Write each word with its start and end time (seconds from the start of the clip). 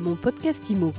Mon 0.00 0.16
podcast 0.16 0.70
IMO. 0.70 0.94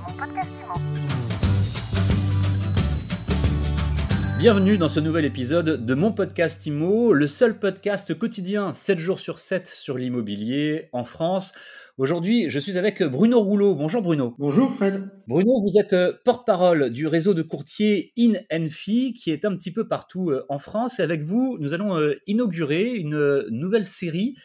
Bienvenue 4.38 4.78
dans 4.78 4.90
ce 4.90 5.00
nouvel 5.00 5.26
épisode 5.26 5.84
de 5.84 5.94
mon 5.96 6.12
podcast 6.12 6.64
IMO, 6.68 7.12
le 7.12 7.26
seul 7.26 7.58
podcast 7.58 8.14
quotidien 8.14 8.74
7 8.74 9.00
jours 9.00 9.20
sur 9.20 9.40
7 9.40 9.68
sur 9.68 9.98
l'immobilier 9.98 10.90
en 10.94 11.04
France. 11.04 11.52
Aujourd'hui, 11.98 12.48
je 12.50 12.60
suis 12.60 12.78
avec 12.78 13.02
Bruno 13.02 13.40
Rouleau. 13.40 13.74
Bonjour 13.74 14.04
Bruno. 14.04 14.36
Bonjour 14.38 14.72
Fred. 14.72 15.10
Bruno, 15.26 15.60
vous 15.60 15.80
êtes 15.80 15.94
euh, 15.94 16.14
porte-parole 16.24 16.92
du 16.92 17.08
réseau 17.08 17.34
de 17.34 17.42
courtiers 17.42 18.14
InFi 18.52 19.14
qui 19.14 19.32
est 19.32 19.46
un 19.46 19.56
petit 19.56 19.72
peu 19.72 19.88
partout 19.88 20.30
euh, 20.30 20.46
en 20.48 20.60
France. 20.60 21.00
Et 21.00 21.02
avec 21.04 21.24
vous, 21.24 21.58
nous 21.60 21.74
allons 21.74 21.98
euh, 21.98 22.20
inaugurer 22.28 22.94
une 22.94 23.48
nouvelle 23.50 23.86
série. 23.86 24.36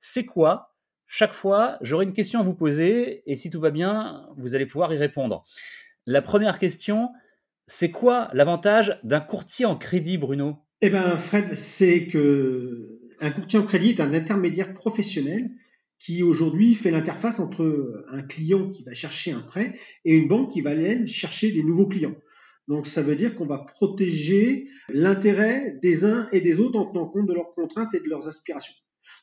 C'est 0.00 0.24
quoi? 0.24 0.67
Chaque 1.08 1.32
fois, 1.32 1.78
j'aurai 1.80 2.04
une 2.04 2.12
question 2.12 2.40
à 2.40 2.42
vous 2.42 2.54
poser 2.54 3.22
et 3.26 3.34
si 3.34 3.48
tout 3.48 3.60
va 3.60 3.70
bien, 3.70 4.26
vous 4.36 4.54
allez 4.54 4.66
pouvoir 4.66 4.92
y 4.92 4.98
répondre. 4.98 5.42
La 6.06 6.20
première 6.20 6.58
question, 6.58 7.10
c'est 7.66 7.90
quoi 7.90 8.30
l'avantage 8.34 9.00
d'un 9.04 9.20
courtier 9.20 9.64
en 9.64 9.76
crédit, 9.76 10.18
Bruno? 10.18 10.58
Eh 10.82 10.90
bien, 10.90 11.16
Fred, 11.16 11.54
c'est 11.54 12.06
que 12.06 13.00
un 13.20 13.30
courtier 13.30 13.58
en 13.58 13.66
crédit 13.66 13.90
est 13.90 14.00
un 14.00 14.12
intermédiaire 14.12 14.74
professionnel 14.74 15.50
qui 15.98 16.22
aujourd'hui 16.22 16.74
fait 16.74 16.90
l'interface 16.90 17.40
entre 17.40 18.04
un 18.10 18.22
client 18.22 18.70
qui 18.70 18.84
va 18.84 18.94
chercher 18.94 19.32
un 19.32 19.40
prêt 19.40 19.78
et 20.04 20.14
une 20.14 20.28
banque 20.28 20.52
qui 20.52 20.60
va 20.60 20.70
aller 20.70 21.06
chercher 21.06 21.50
des 21.52 21.62
nouveaux 21.62 21.88
clients. 21.88 22.14
Donc 22.68 22.86
ça 22.86 23.02
veut 23.02 23.16
dire 23.16 23.34
qu'on 23.34 23.46
va 23.46 23.58
protéger 23.58 24.68
l'intérêt 24.90 25.78
des 25.82 26.04
uns 26.04 26.28
et 26.32 26.42
des 26.42 26.60
autres 26.60 26.78
en 26.78 26.84
tenant 26.84 27.08
compte 27.08 27.26
de 27.26 27.32
leurs 27.32 27.54
contraintes 27.54 27.94
et 27.94 28.00
de 28.00 28.08
leurs 28.08 28.28
aspirations. 28.28 28.74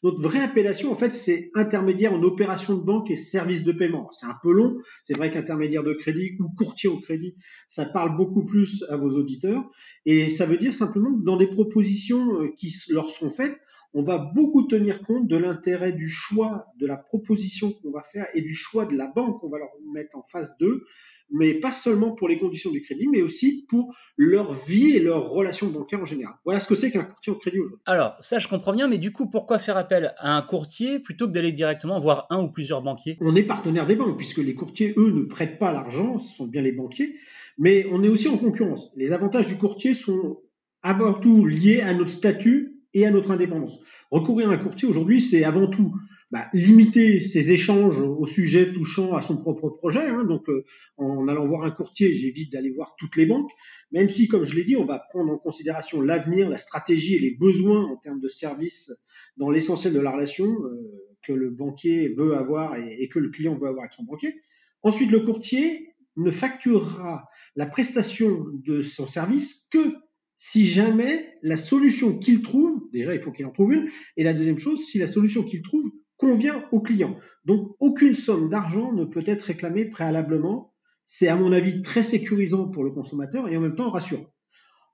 Notre 0.04 0.22
vraie 0.22 0.42
appellation, 0.42 0.92
en 0.92 0.96
fait, 0.96 1.12
c'est 1.12 1.52
intermédiaire 1.56 2.14
en 2.14 2.22
opération 2.24 2.76
de 2.76 2.84
banque 2.84 3.10
et 3.12 3.16
service 3.16 3.64
de 3.64 3.72
paiement. 3.72 4.10
C'est 4.12 4.26
un 4.26 4.38
peu 4.42 4.52
long. 4.52 4.78
C'est 5.04 5.16
vrai 5.16 5.32
qu'intermédiaire 5.32 5.84
de 5.84 5.94
crédit 5.94 6.38
ou 6.40 6.50
courtier 6.58 6.90
au 6.90 7.00
crédit, 7.00 7.36
ça 7.70 7.86
parle 7.86 8.16
beaucoup 8.16 8.46
plus 8.46 8.84
à 8.90 8.98
vos 8.98 9.12
auditeurs. 9.12 9.64
Et 10.06 10.30
ça 10.30 10.46
veut 10.46 10.58
dire 10.58 10.74
simplement 10.74 11.18
que 11.18 11.24
dans 11.24 11.38
des 11.38 11.48
propositions 11.48 12.42
euh, 12.42 12.50
qui 12.58 12.74
leur 12.90 13.10
sont 13.10 13.30
faites, 13.30 13.58
on 13.98 14.04
va 14.04 14.18
beaucoup 14.18 14.64
tenir 14.64 15.02
compte 15.02 15.26
de 15.26 15.38
l'intérêt 15.38 15.94
du 15.94 16.10
choix 16.10 16.68
de 16.78 16.86
la 16.86 16.98
proposition 16.98 17.72
qu'on 17.72 17.92
va 17.92 18.04
faire 18.12 18.28
et 18.34 18.42
du 18.42 18.54
choix 18.54 18.86
de 18.86 18.96
la 18.96 19.08
banque 19.08 19.40
qu'on 19.40 19.48
va 19.48 19.58
leur 19.58 19.72
mettre 19.94 20.18
en 20.18 20.24
face 20.24 20.52
d'eux, 20.58 20.84
mais 21.32 21.56
pas 21.56 21.72
seulement 21.72 22.12
pour 22.12 22.28
les 22.28 22.40
conditions 22.40 22.72
du 22.72 22.82
crédit, 22.82 23.08
mais 23.08 23.22
aussi 23.22 23.66
pour 23.68 23.96
leur 24.18 24.54
vie 24.54 24.92
et 24.92 25.00
leurs 25.00 25.30
relations 25.30 25.68
bancaires 25.68 26.02
en 26.02 26.06
général. 26.06 26.36
Voilà 26.46 26.60
ce 26.60 26.68
que 26.68 26.76
c'est 26.76 26.92
qu'un 26.92 27.04
courtier 27.04 27.34
au 27.34 27.36
crédit 27.36 27.60
aujourd'hui. 27.60 27.80
Alors, 27.86 28.16
ça 28.20 28.40
je 28.40 28.48
comprends 28.48 28.74
bien, 28.74 28.88
mais 28.88 28.98
du 28.98 29.12
coup, 29.12 29.30
pourquoi 29.30 29.60
faire 29.60 29.78
appel 29.78 30.14
à 30.18 30.38
un 30.38 30.42
courtier 30.42 31.00
plutôt 31.00 31.28
que 31.28 31.32
d'aller 31.34 31.52
directement 31.52 32.00
voir 32.00 32.28
un 32.30 32.42
ou 32.42 32.50
plusieurs 32.50 32.82
banquiers? 32.82 33.18
On 33.22 33.36
est 33.36 33.44
partenaire 33.44 33.86
des 33.86 33.96
banques, 33.96 34.18
puisque 34.18 34.38
les 34.38 34.56
courtiers, 34.56 34.94
eux, 34.98 35.12
ne 35.12 35.24
prêtent 35.24 35.60
pas 35.60 35.72
l'argent, 35.72 36.20
ce 36.20 36.36
sont 36.36 36.48
bien 36.48 36.62
les 36.62 36.72
banquiers, 36.72 37.16
mais 37.58 37.86
on 37.92 38.04
est 38.04 38.10
aussi 38.10 38.28
en 38.28 38.38
concurrence. 38.38 38.92
Les 38.96 39.12
avantages 39.12 39.48
du 39.48 39.58
courtier 39.58 39.94
sont 39.94 40.42
avant 40.84 41.14
tout 41.14 41.46
liés 41.46 41.82
à 41.82 41.94
notre 41.94 42.12
statut 42.12 42.82
et 42.94 43.06
à 43.06 43.12
notre 43.12 43.32
indépendance. 43.32 43.80
Recourir 44.12 44.50
à 44.50 44.54
un 44.54 44.58
courtier 44.58 44.88
aujourd'hui, 44.88 45.20
c'est 45.20 45.44
avant 45.44 45.68
tout 45.68 45.94
bah, 46.36 46.50
limiter 46.52 47.22
ses 47.22 47.50
échanges 47.52 47.98
au 47.98 48.26
sujet 48.26 48.74
touchant 48.74 49.16
à 49.16 49.22
son 49.22 49.38
propre 49.38 49.70
projet. 49.70 50.06
Hein. 50.06 50.26
donc, 50.26 50.50
euh, 50.50 50.66
en 50.98 51.30
allant 51.30 51.46
voir 51.46 51.64
un 51.64 51.72
courtier, 51.72 52.12
j'évite 52.12 52.52
d'aller 52.52 52.72
voir 52.72 52.98
toutes 53.00 53.16
les 53.16 53.26
banques, 53.26 53.50
même 53.94 54.10
si, 54.10 54.28
comme 54.28 54.44
je 54.44 54.54
l'ai 54.54 54.66
dit, 54.66 54.76
on 54.76 54.84
va 54.84 55.00
prendre 55.00 55.32
en 55.32 55.38
considération 55.38 56.02
l'avenir, 56.02 56.50
la 56.50 56.58
stratégie 56.58 57.16
et 57.16 57.20
les 57.20 57.38
besoins 57.38 57.86
en 57.86 57.96
termes 57.96 58.20
de 58.20 58.28
services 58.28 58.92
dans 59.38 59.50
l'essentiel 59.50 59.94
de 59.94 60.00
la 60.02 60.12
relation 60.12 60.46
euh, 60.46 60.92
que 61.26 61.32
le 61.32 61.52
banquier 61.52 62.10
veut 62.10 62.36
avoir 62.36 62.76
et, 62.76 62.98
et 63.00 63.08
que 63.08 63.20
le 63.20 63.30
client 63.30 63.56
veut 63.56 63.70
avoir 63.70 63.84
avec 63.84 63.94
son 63.94 64.04
banquier. 64.04 64.36
Ensuite, 64.84 65.12
le 65.12 65.22
courtier 65.22 65.96
ne 66.18 66.32
facturera 66.32 67.30
la 67.56 67.66
prestation 67.66 68.46
de 68.52 68.82
son 68.82 69.08
service 69.08 69.70
que 69.72 69.96
si 70.36 70.68
jamais 70.68 71.34
la 71.44 71.56
solution 71.56 72.20
qu'il 72.20 72.42
trouve, 72.42 72.90
déjà 72.92 73.16
il 73.16 73.22
faut 73.22 73.32
qu'il 73.32 73.46
en 73.46 73.52
trouve 73.52 73.72
une, 73.72 73.88
et 74.18 74.26
la 74.26 74.34
deuxième 74.34 74.58
chose, 74.58 74.84
si 74.84 74.98
la 74.98 75.08
solution 75.08 75.44
qu'il 75.44 75.62
trouve 75.62 75.90
convient 76.18 76.66
au 76.72 76.82
client. 76.82 77.18
Donc 77.46 77.76
aucune 77.80 78.14
somme 78.14 78.50
d'argent 78.50 78.92
ne 78.94 79.06
peut 79.06 79.24
être 79.26 79.44
réclamée 79.44 79.86
préalablement. 79.86 80.74
C'est 81.06 81.28
à 81.28 81.36
mon 81.36 81.52
avis 81.52 81.82
très 81.82 82.04
sécurisant 82.04 82.68
pour 82.68 82.84
le 82.84 82.92
consommateur 82.92 83.48
et 83.48 83.58
en 83.58 83.62
même 83.62 83.76
temps 83.76 83.92
rassurant. 83.92 84.26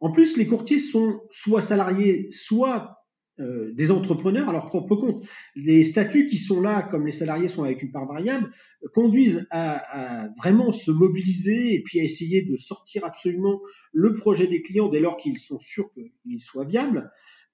En 0.02 0.12
plus, 0.12 0.36
les 0.36 0.48
courtiers 0.48 0.80
sont 0.80 1.22
soit 1.30 1.62
salariés, 1.62 2.30
soit 2.32 3.02
euh, 3.40 3.72
des 3.74 3.92
entrepreneurs 3.92 4.50
à 4.50 4.52
leur 4.52 4.68
propre 4.68 4.96
compte. 4.96 5.26
Les 5.56 5.86
statuts 5.86 6.28
qui 6.28 6.38
sont 6.38 6.60
là, 6.60 6.82
comme 6.82 7.06
les 7.06 7.12
salariés 7.12 7.48
sont 7.48 7.64
avec 7.64 7.82
une 7.82 7.92
part 7.92 8.08
variable, 8.08 8.52
conduisent 8.94 9.48
à, 9.52 10.30
vraiment 10.38 10.72
se 10.72 10.92
mobiliser 10.92 11.76
et 11.76 11.82
puis 11.82 12.00
à 12.00 12.04
essayer 12.04 12.42
de 12.42 12.58
sortir 12.58 13.06
absolument 13.06 13.62
le 13.94 14.16
projet 14.16 14.48
des 14.48 14.62
clients 14.62 14.90
dès 14.90 15.00
lors 15.00 15.18
qu'ils 15.18 15.40
sont 15.40 15.60
sûrs 15.60 15.92
qu'il 15.94 16.42
soit 16.42 16.66
viable. 16.66 17.12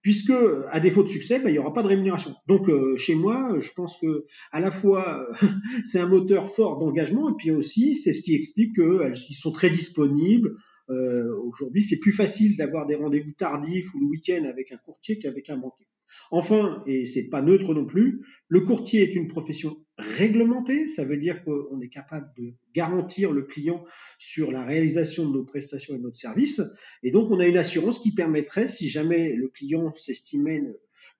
Puisque, 0.07 0.31
à 0.71 0.79
défaut 0.79 1.03
de 1.03 1.09
succès, 1.09 1.37
ben, 1.37 1.49
il 1.49 1.51
n'y 1.51 1.59
aura 1.59 1.73
pas 1.73 1.83
de 1.83 1.89
rémunération. 1.89 2.33
Donc, 2.47 2.69
euh, 2.69 2.95
chez 2.95 3.13
moi, 3.13 3.57
je 3.59 3.69
pense 3.75 3.97
que 3.99 4.25
à 4.53 4.61
la 4.61 4.71
fois 4.71 5.27
c'est 5.83 5.99
un 5.99 6.07
moteur 6.07 6.49
fort 6.55 6.79
d'engagement, 6.79 7.29
et 7.29 7.33
puis 7.37 7.51
aussi 7.51 7.93
c'est 7.93 8.13
ce 8.13 8.21
qui 8.21 8.33
explique 8.33 8.73
qu'ils 8.73 9.35
sont 9.35 9.51
très 9.51 9.69
disponibles, 9.69 10.55
euh, 10.89 11.35
aujourd'hui, 11.43 11.83
c'est 11.83 11.99
plus 11.99 12.13
facile 12.13 12.55
d'avoir 12.55 12.87
des 12.87 12.95
rendez-vous 12.95 13.33
tardifs 13.33 13.93
ou 13.95 13.99
le 13.99 14.05
week-end 14.05 14.45
avec 14.45 14.71
un 14.71 14.77
courtier 14.77 15.19
qu'avec 15.19 15.49
un 15.49 15.57
banquier. 15.57 15.87
Enfin, 16.31 16.83
et 16.87 17.05
c'est 17.05 17.29
pas 17.29 17.41
neutre 17.41 17.73
non 17.73 17.85
plus, 17.85 18.21
le 18.47 18.61
courtier 18.61 19.03
est 19.03 19.15
une 19.15 19.27
profession 19.27 19.77
réglementée. 19.97 20.87
Ça 20.87 21.03
veut 21.03 21.17
dire 21.17 21.43
qu'on 21.43 21.81
est 21.81 21.89
capable 21.89 22.27
de 22.37 22.53
garantir 22.73 23.31
le 23.31 23.43
client 23.43 23.83
sur 24.19 24.51
la 24.51 24.63
réalisation 24.63 25.27
de 25.27 25.33
nos 25.33 25.43
prestations 25.43 25.95
et 25.95 25.97
de 25.97 26.03
notre 26.03 26.17
service. 26.17 26.61
Et 27.03 27.11
donc, 27.11 27.31
on 27.31 27.39
a 27.39 27.47
une 27.47 27.57
assurance 27.57 27.99
qui 27.99 28.13
permettrait, 28.13 28.67
si 28.67 28.89
jamais 28.89 29.33
le 29.33 29.47
client 29.47 29.93
s'estimait 29.95 30.63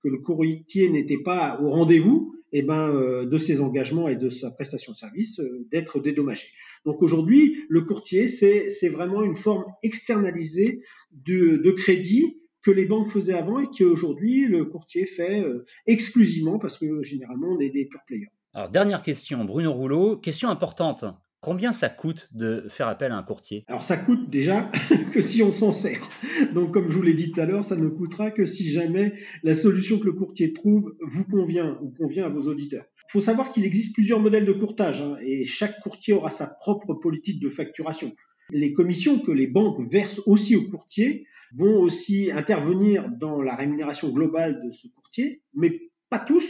que 0.03 0.09
le 0.09 0.19
courtier 0.19 0.89
n'était 0.89 1.21
pas 1.23 1.59
au 1.61 1.71
rendez-vous, 1.71 2.33
eh 2.53 2.61
ben, 2.61 2.89
euh, 2.89 3.25
de 3.25 3.37
ses 3.37 3.59
engagements 3.59 4.07
et 4.07 4.15
de 4.15 4.29
sa 4.29 4.51
prestation 4.51 4.93
de 4.93 4.97
service, 4.97 5.39
euh, 5.39 5.67
d'être 5.69 5.99
dédommagé. 5.99 6.47
Donc 6.85 7.01
aujourd'hui, 7.01 7.65
le 7.67 7.81
courtier, 7.81 8.27
c'est 8.27 8.89
vraiment 8.89 9.21
une 9.23 9.35
forme 9.35 9.65
externalisée 9.83 10.81
de, 11.11 11.57
de, 11.57 11.71
crédit 11.71 12.39
que 12.67 12.71
les 12.71 12.83
banques 12.83 13.07
faisaient 13.07 13.33
avant 13.33 13.61
et 13.61 13.67
qu'aujourd'hui 13.67 14.45
le 14.45 14.65
courtier 14.65 15.05
fait 15.05 15.39
euh, 15.39 15.65
exclusivement 15.85 16.59
parce 16.59 16.77
que 16.77 17.01
généralement 17.01 17.47
on 17.57 17.59
est 17.61 17.69
des 17.69 17.85
pure 17.85 18.01
players. 18.05 18.27
Alors 18.53 18.69
dernière 18.69 19.01
question, 19.01 19.45
Bruno 19.45 19.71
Rouleau, 19.71 20.17
question 20.17 20.49
importante. 20.49 21.05
Combien 21.39 21.71
ça 21.71 21.87
coûte 21.87 22.27
de 22.33 22.65
faire 22.67 22.89
appel 22.89 23.13
à 23.13 23.17
un 23.17 23.23
courtier? 23.23 23.63
Alors 23.69 23.83
ça 23.83 23.95
coûte 23.95 24.29
déjà 24.29 24.69
que 25.13 25.21
si 25.21 25.41
on 25.43 25.53
s'en 25.53 25.71
sert. 25.71 26.09
Donc 26.53 26.73
comme 26.73 26.89
je 26.89 26.93
vous 26.97 27.03
l'ai 27.03 27.13
dit 27.13 27.31
tout 27.31 27.39
à 27.39 27.45
l'heure, 27.45 27.63
ça 27.63 27.77
ne 27.77 27.87
coûtera 27.87 28.31
que 28.31 28.45
si 28.45 28.69
jamais 28.69 29.13
la 29.43 29.55
solution 29.55 29.97
que 29.97 30.05
le 30.05 30.13
courtier 30.13 30.51
trouve 30.51 30.93
vous 30.99 31.23
convient 31.23 31.79
ou 31.81 31.93
convient 31.97 32.25
à 32.25 32.29
vos 32.29 32.49
auditeurs. 32.49 32.83
Il 33.07 33.11
faut 33.13 33.21
savoir 33.21 33.49
qu'il 33.49 33.63
existe 33.63 33.93
plusieurs 33.93 34.19
modèles 34.19 34.45
de 34.45 34.51
courtage 34.51 35.01
hein, 35.01 35.15
et 35.21 35.45
chaque 35.45 35.79
courtier 35.79 36.13
aura 36.13 36.31
sa 36.31 36.47
propre 36.47 36.95
politique 36.95 37.39
de 37.41 37.47
facturation. 37.47 38.11
Les 38.51 38.73
commissions 38.73 39.19
que 39.19 39.31
les 39.31 39.47
banques 39.47 39.89
versent 39.89 40.21
aussi 40.25 40.55
aux 40.55 40.69
courtiers 40.69 41.27
vont 41.53 41.79
aussi 41.81 42.31
intervenir 42.31 43.09
dans 43.09 43.41
la 43.41 43.55
rémunération 43.55 44.09
globale 44.09 44.61
de 44.65 44.71
ce 44.71 44.87
courtier, 44.87 45.41
mais 45.53 45.89
pas 46.09 46.19
tous, 46.19 46.45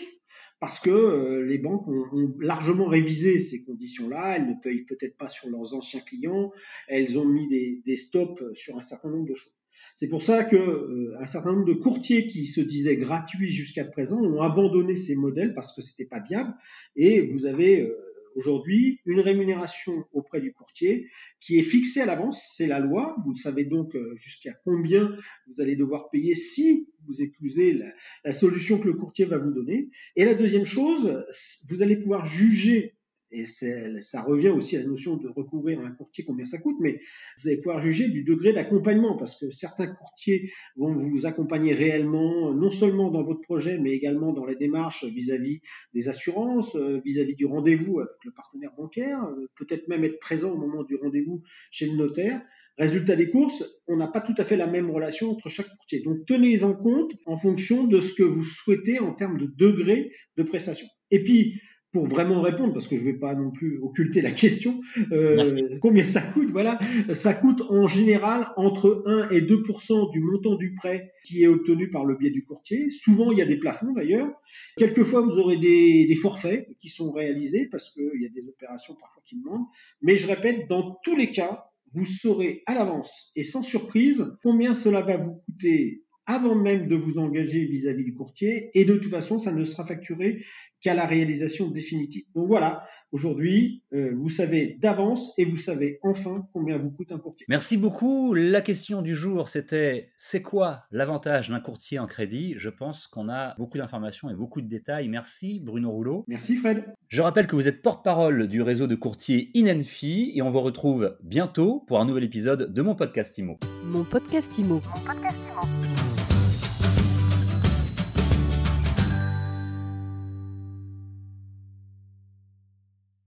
parce 0.60 0.80
que 0.80 0.90
euh, 0.90 1.46
les 1.46 1.58
banques 1.58 1.88
ont, 1.88 2.36
largement 2.40 2.88
révisé 2.88 3.38
ces 3.38 3.64
conditions-là. 3.64 4.38
Elles 4.38 4.48
ne 4.48 4.56
payent 4.62 4.86
peut-être 4.86 5.18
pas 5.18 5.28
sur 5.28 5.50
leurs 5.50 5.76
anciens 5.76 6.02
clients. 6.02 6.52
Elles 6.88 7.18
ont 7.20 7.26
mis 7.26 7.48
des, 7.48 7.96
stops 7.96 8.44
sur 8.54 8.78
un 8.78 8.82
certain 8.82 9.10
nombre 9.10 9.28
de 9.28 9.36
choses. 9.36 9.54
C'est 9.96 10.10
pour 10.10 10.22
ça 10.22 10.44
que 10.44 10.56
euh, 10.56 11.16
un 11.20 11.26
certain 11.26 11.54
nombre 11.54 11.66
de 11.66 11.74
courtiers 11.74 12.28
qui 12.28 12.46
se 12.46 12.62
disaient 12.62 12.98
gratuits 12.98 13.52
jusqu'à 13.52 13.84
présent 13.84 14.22
ont 14.22 14.42
abandonné 14.42 14.96
ces 14.96 15.16
modèles 15.16 15.54
parce 15.54 15.76
que 15.76 15.82
c'était 15.82 16.06
pas 16.06 16.22
viable. 16.22 16.54
Et 16.96 17.22
vous 17.22 17.46
avez 17.46 17.82
euh, 17.82 18.07
aujourd'hui 18.38 19.02
une 19.06 19.20
rémunération 19.20 20.06
auprès 20.14 20.40
du 20.40 20.54
courtier 20.54 21.10
qui 21.42 21.58
est 21.60 21.64
fixée 21.64 22.02
à 22.02 22.06
l'avance, 22.06 22.54
c'est 22.56 22.68
la 22.68 22.80
loi. 22.80 23.16
Vous 23.26 23.36
savez 23.36 23.66
donc 23.66 23.96
euh, 23.96 24.16
jusqu'à 24.18 24.54
combien 24.64 25.16
vous 25.48 25.62
allez 25.62 25.76
devoir 25.76 26.10
payer 26.10 26.34
si 26.34 26.88
vous 27.08 27.22
épousez 27.22 27.80
la, 28.24 28.32
solution 28.32 28.80
que 28.80 28.88
le 28.88 28.94
courtier 28.94 29.26
va 29.26 29.38
vous 29.38 29.52
donner. 29.52 29.90
Et 30.16 30.26
la 30.26 30.36
deuxième 30.36 30.66
chose, 30.66 31.26
vous 31.70 31.82
allez 31.82 31.96
pouvoir 31.96 32.26
juger 32.26 32.97
et 33.32 33.46
ça 33.48 34.22
revient 34.22 34.50
aussi 34.50 34.78
à 34.78 34.80
la 34.80 34.86
notion 34.86 35.18
de 35.18 35.28
recouvrir 35.28 35.80
un 35.82 35.92
courtier, 35.92 36.24
combien 36.26 36.46
ça 36.46 36.58
coûte, 36.58 36.78
mais 36.80 37.00
vous 37.42 37.50
allez 37.50 37.58
pouvoir 37.58 37.82
juger 37.82 38.10
du 38.10 38.24
degré 38.24 38.54
d'accompagnement, 38.54 39.18
parce 39.18 39.40
que 39.40 39.52
certains 39.52 39.88
courtiers 39.88 40.52
vont 40.76 40.94
vous 40.94 41.26
accompagner 41.26 41.74
réellement, 41.74 42.54
non 42.54 42.72
seulement 42.72 43.12
dans 43.12 43.24
votre 43.24 43.42
projet, 43.42 43.78
mais 43.78 43.92
également 43.92 44.34
dans 44.34 44.46
les 44.46 44.56
démarches 44.56 45.04
vis-à-vis 45.04 45.62
des 45.94 46.10
assurances, 46.10 46.76
euh, 46.76 47.02
vis-à-vis 47.04 47.36
du 47.36 47.46
rendez-vous 47.46 48.00
avec 48.00 48.12
le 48.24 48.32
partenaire 48.32 48.72
bancaire, 48.78 49.24
euh, 49.24 49.48
peut-être 49.58 49.88
même 49.88 50.04
être 50.04 50.20
présent 50.20 50.52
au 50.52 50.58
moment 50.58 50.84
du 50.84 50.96
rendez-vous 50.96 51.42
chez 51.72 51.88
le 51.88 51.98
notaire. 51.98 52.42
Résultat 52.78 53.16
des 53.16 53.32
courses, 53.32 53.64
on 53.88 53.98
n'a 53.98 54.08
pas 54.08 54.22
tout 54.22 54.36
à 54.38 54.46
fait 54.46 54.56
la 54.56 54.68
même 54.68 54.92
relation 54.92 55.32
entre 55.32 55.50
chaque 55.50 55.68
courtier. 55.68 56.02
Donc 56.02 56.20
tenez 56.28 56.64
en 56.64 56.76
compte 56.76 57.12
en 57.26 57.36
fonction 57.36 57.86
de 57.86 58.00
ce 58.00 58.14
que 58.14 58.24
vous 58.24 58.44
souhaitez 58.44 59.00
en 59.00 59.14
termes 59.14 59.40
de 59.40 59.48
degré 59.48 60.12
de 60.38 60.44
prestation. 60.44 60.88
Et 61.10 61.24
puis, 61.24 61.60
pour 61.94 62.06
vraiment 62.06 62.42
répondre, 62.42 62.74
parce 62.74 62.88
que 62.88 62.96
je 62.98 63.02
ne 63.02 63.12
vais 63.12 63.18
pas 63.18 63.34
non 63.34 63.52
plus 63.52 63.80
occulter 63.82 64.22
la 64.22 64.32
question, 64.32 64.82
euh, 65.12 65.44
combien 65.82 66.06
ça 66.06 66.22
coûte 66.22 66.50
Voilà, 66.52 66.80
ça 67.14 67.34
coûte 67.34 67.62
en 67.70 67.88
général 67.88 68.50
entre 68.58 69.04
1 69.06 69.30
et 69.30 69.42
2% 69.42 70.12
du 70.12 70.20
montant 70.20 70.56
du 70.56 70.74
prêt 70.76 71.14
qui 71.26 71.44
est 71.44 71.48
obtenu 71.48 71.90
par 71.90 72.06
le 72.06 72.16
biais 72.16 72.30
du 72.30 72.44
courtier. 72.44 72.90
Souvent, 72.92 73.32
il 73.32 73.38
y 73.38 73.42
a 73.42 73.46
des 73.46 73.58
plafonds 73.58 73.94
d'ailleurs. 73.94 74.30
Quelquefois, 74.78 75.22
vous 75.22 75.38
aurez 75.40 75.58
des, 75.58 76.06
des 76.06 76.16
forfaits 76.16 76.68
qui 76.80 76.90
sont 76.90 77.12
réalisés 77.12 77.68
parce 77.72 77.90
qu'il 77.92 78.22
y 78.22 78.26
a 78.26 78.30
des 78.30 78.48
opérations 78.48 78.96
parfois 78.96 79.24
qui 79.26 79.38
demandent. 79.38 79.66
Mais 80.02 80.18
je 80.18 80.28
répète, 80.28 80.68
dans 80.68 80.98
tous 81.04 81.16
les 81.16 81.32
cas, 81.32 81.68
vous 81.94 82.06
saurez 82.06 82.64
à 82.66 82.74
l'avance 82.74 83.32
et 83.36 83.44
sans 83.44 83.64
surprise 83.64 84.36
combien 84.44 84.74
cela 84.74 85.02
va 85.02 85.18
vous 85.18 85.42
coûter 85.46 86.04
avant 86.28 86.56
même 86.56 86.88
de 86.88 86.96
vous 86.96 87.18
engager 87.18 87.66
vis-à-vis 87.66 88.04
du 88.04 88.14
courtier. 88.14 88.70
Et 88.74 88.86
de 88.86 88.96
toute 88.96 89.10
façon, 89.10 89.40
ça 89.40 89.52
ne 89.52 89.64
sera 89.64 89.86
facturé 89.86 90.44
qu'à 90.82 90.94
la 90.94 91.06
réalisation 91.06 91.70
définitive. 91.70 92.26
Donc 92.36 92.48
voilà, 92.48 92.86
aujourd'hui, 93.12 93.84
euh, 93.94 94.12
vous 94.16 94.30
savez 94.30 94.78
d'avance 94.80 95.34
et 95.38 95.46
vous 95.46 95.56
savez 95.56 96.00
enfin 96.04 96.48
combien 96.54 96.78
vous 96.78 96.92
coûte 96.92 97.12
un 97.12 97.18
courtier. 97.18 97.46
Merci 97.50 97.78
beaucoup. 97.78 98.34
La 98.36 98.62
question 98.62 99.02
du 99.02 99.16
jour, 99.16 99.48
c'était 99.50 100.12
c'est 100.18 100.42
quoi 100.42 100.84
l'avantage 100.92 101.50
d'un 101.50 101.60
courtier 101.60 101.98
en 101.98 102.06
crédit? 102.06 102.54
Je 102.58 102.70
pense 102.70 103.08
qu'on 103.08 103.30
a 103.30 103.56
beaucoup 103.58 103.78
d'informations 103.78 104.30
et 104.30 104.36
beaucoup 104.36 104.62
de 104.62 104.68
détails. 104.68 105.08
Merci 105.08 105.60
Bruno 105.60 105.90
Rouleau. 105.90 106.26
Merci 106.28 106.58
Fred. 106.58 106.86
Je 107.08 107.22
rappelle 107.22 107.48
que 107.48 107.56
vous 107.56 107.68
êtes 107.68 107.82
porte-parole 107.82 108.48
du 108.48 108.62
réseau 108.62 108.86
de 108.86 108.96
courtiers 108.96 109.50
Inenfi 109.56 110.34
et 110.36 110.42
on 110.42 110.50
vous 110.50 110.62
retrouve 110.62 111.18
bientôt 111.24 111.84
pour 111.88 112.00
un 112.00 112.06
nouvel 112.06 112.26
épisode 112.26 112.74
de 112.74 112.82
mon 112.82 112.96
podcast 112.96 113.38
IMO. 113.38 113.58
Mon 113.86 114.04
podcast 114.04 114.58
IMO. 114.60 114.76
Mon 114.76 115.06
podcast 115.06 115.77